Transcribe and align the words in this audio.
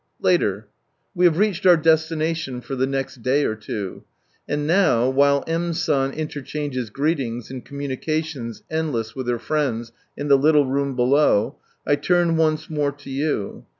Later,— 0.19 0.67
We 1.13 1.25
have 1.25 1.37
reached 1.37 1.63
our 1.67 1.77
destination 1.77 2.61
for 2.61 2.73
the 2.73 2.87
next 2.87 3.21
day 3.21 3.45
or 3.45 3.55
two; 3.55 4.03
and 4.49 4.65
now, 4.65 5.07
while 5.07 5.43
M, 5.45 5.73
San 5.73 6.11
interchanges 6.13 6.89
greetings 6.89 7.51
and 7.51 7.63
communications 7.63 8.63
endless 8.71 9.15
with 9.15 9.27
her 9.27 9.37
friends 9.37 9.91
in 10.17 10.27
the 10.27 10.39
little 10.39 10.65
room 10.65 10.95
below, 10.95 11.57
I 11.85 11.97
turn 11.97 12.35
once 12.35 12.67
more 12.67 12.91
to 12.93 13.11
you. 13.11 13.67